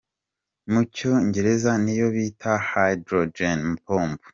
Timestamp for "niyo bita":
1.83-2.53